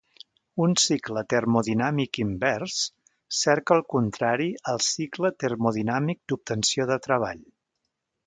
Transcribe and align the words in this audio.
Un 0.63 0.71
cicle 0.83 1.21
termodinàmic 1.33 2.19
invers 2.23 2.77
cerca 3.41 3.77
el 3.77 3.85
contrari 3.95 4.49
al 4.73 4.83
cicle 4.87 5.33
termodinàmic 5.45 6.21
d'obtenció 6.33 6.89
de 6.93 6.99
treball. 7.07 7.45